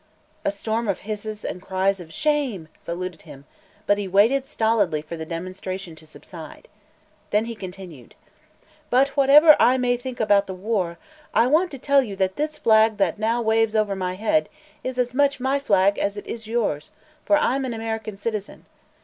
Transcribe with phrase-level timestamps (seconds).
[0.43, 3.45] A storm of hisses and cries of "Shame!" saluted him,
[3.85, 6.67] but he waited stolidly for the demonstration to subside.
[7.29, 8.15] Then he continued:
[8.89, 10.97] "But, whatever I think about the war,
[11.35, 14.49] I want to tell you that this flag that now waves over my head
[14.83, 16.89] is as much my flag as it is yours,
[17.23, 18.65] for I'm an American citizen.